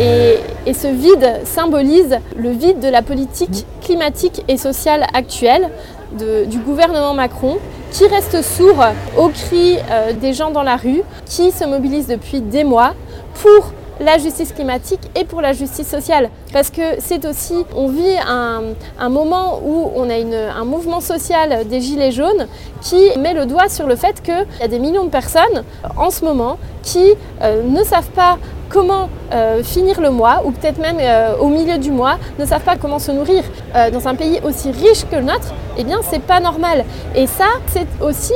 [0.00, 0.38] Et,
[0.72, 5.68] ce vide symbolise le vide de la politique climatique et sociale actuelle
[6.12, 7.58] du gouvernement Macron,
[7.90, 8.82] qui reste sourd
[9.18, 9.76] aux cris
[10.20, 12.94] des gens dans la rue, qui se mobilisent depuis des mois
[13.42, 16.30] pour la justice climatique et pour la justice sociale.
[16.52, 21.80] Parce que c'est aussi, on vit un, moment où on a un mouvement social des
[21.80, 22.46] Gilets jaunes
[22.80, 25.64] qui met le doigt sur le fait qu'il y a des millions de personnes
[25.96, 30.78] en ce moment qui euh, ne savent pas comment euh, finir le mois, ou peut-être
[30.78, 33.44] même euh, au milieu du mois, ne savent pas comment se nourrir.
[33.92, 36.84] dans un pays aussi riche que le nôtre, eh bien, c'est pas normal.
[37.14, 38.34] Et ça, c'est aussi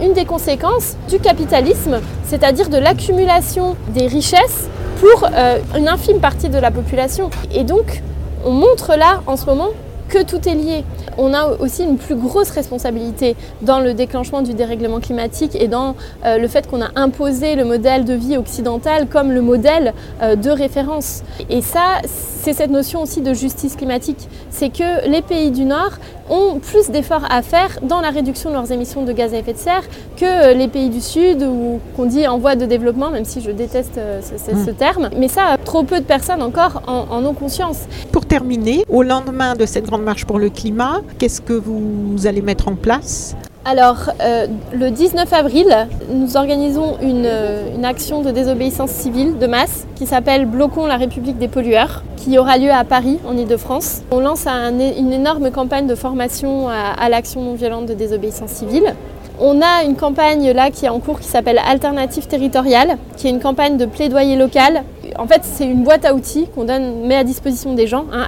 [0.00, 4.68] une des conséquences du capitalisme, c'est-à-dire de l'accumulation des richesses
[5.02, 7.28] pour euh, une infime partie de la population.
[7.52, 8.02] Et donc,
[8.44, 9.70] on montre là, en ce moment,
[10.08, 10.84] que tout est lié.
[11.18, 15.96] On a aussi une plus grosse responsabilité dans le déclenchement du dérèglement climatique et dans
[16.24, 20.36] euh, le fait qu'on a imposé le modèle de vie occidental comme le modèle euh,
[20.36, 21.22] de référence.
[21.50, 24.28] Et ça, c'est cette notion aussi de justice climatique.
[24.50, 25.92] C'est que les pays du Nord
[26.30, 29.52] ont plus d'efforts à faire dans la réduction de leurs émissions de gaz à effet
[29.52, 29.82] de serre
[30.16, 33.50] que les pays du Sud ou qu'on dit en voie de développement, même si je
[33.50, 34.74] déteste euh, ce, hmm.
[34.74, 35.10] terme.
[35.16, 37.80] Mais ça, trop peu de personnes encore en ont conscience.
[38.10, 41.02] Pour terminer, au lendemain de cette grande marche pour le climat.
[41.18, 43.36] Qu'est-ce que vous allez mettre en place?
[43.64, 45.68] Alors, euh, le 19 avril,
[46.10, 47.30] nous organisons une,
[47.76, 52.36] une, action de désobéissance civile de masse qui s'appelle Bloquons la République des pollueurs, qui
[52.38, 54.02] aura lieu à Paris, en Ile-de-France.
[54.10, 58.94] On lance une énorme campagne de formation à l'action non violente de désobéissance civile.
[59.40, 63.30] On a une campagne là qui est en cours qui s'appelle Alternative territoriale, qui est
[63.30, 64.82] une campagne de plaidoyer local
[65.18, 68.06] en fait, c'est une boîte à outils qu'on donne, met à disposition des gens.
[68.12, 68.26] Hein.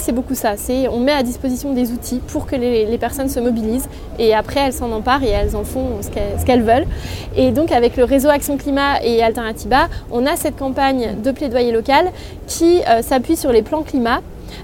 [0.00, 0.56] C'est beaucoup ça.
[0.56, 3.88] C'est on met à disposition des outils pour que les, personnes se mobilisent
[4.18, 6.86] et après elles s'en emparent et elles en font ce qu'elles veulent.
[7.36, 11.72] Et donc avec le réseau Action Climat et Alternativa, on a cette campagne de plaidoyer
[11.72, 12.10] local
[12.46, 14.20] qui euh, s'appuie sur les plans climat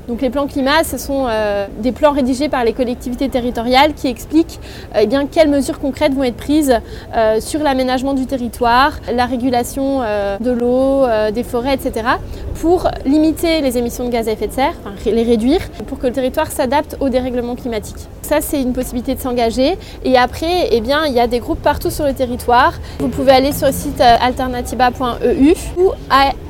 [0.09, 4.09] Donc les plans climat, ce sont euh, des plans rédigés par les collectivités territoriales qui
[4.09, 4.61] expliquent
[4.95, 6.79] euh, eh bien, quelles mesures concrètes vont être prises
[7.15, 10.01] euh, sur l'aménagement du territoire, la régulation
[10.41, 12.07] de l'eau, des forêts, etc.
[12.55, 16.07] pour limiter les émissions de gaz à effet de serre, enfin, les réduire, pour que
[16.07, 17.97] le territoire s'adapte au dérèglement climatique.
[18.23, 19.77] Ça, c'est une possibilité de s'engager.
[20.05, 22.73] Et après, eh bien, il y a des groupes partout sur le territoire.
[22.99, 25.91] Vous pouvez aller sur le site alternativa.eu ou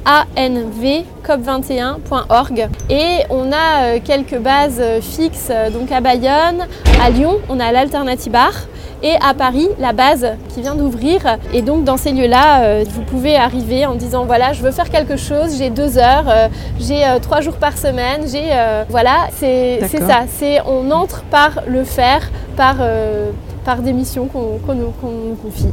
[0.06, 2.68] anvcop21.org.
[2.90, 6.66] Et on a euh, quelques bases euh, fixes euh, donc à Bayonne,
[7.02, 8.52] à Lyon, on a l'Alternatibar
[9.02, 11.20] et à Paris, la base qui vient d'ouvrir.
[11.52, 15.18] Et donc dans ces lieux-là, vous pouvez arriver en disant voilà, je veux faire quelque
[15.18, 16.24] chose, j'ai deux heures,
[16.80, 18.48] j'ai trois jours par semaine, j'ai
[18.88, 22.76] voilà, c'est ça, c'est on entre par le faire, par
[23.66, 25.68] par des missions qu'on nous confie.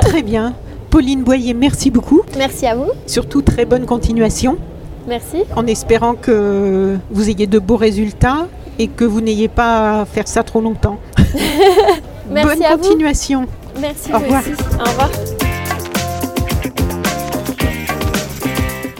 [0.00, 0.52] Très bien.
[0.90, 2.22] Pauline Boyer, merci beaucoup.
[2.36, 2.90] Merci à vous.
[3.06, 4.58] Surtout très bonne continuation.
[5.06, 5.44] Merci.
[5.56, 10.28] En espérant que vous ayez de beaux résultats et que vous n'ayez pas à faire
[10.28, 10.98] ça trop longtemps.
[12.30, 13.46] merci bonne continuation.
[13.80, 14.42] Merci Au revoir.
[14.80, 15.10] Au revoir.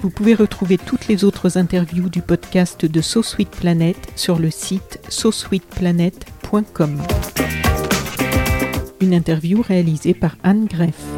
[0.03, 4.51] Vous pouvez retrouver toutes les autres interviews du podcast de So Sweet Planet sur le
[4.51, 7.03] site sosweetplanet.com.
[9.01, 11.18] Une interview réalisée par Anne Greff.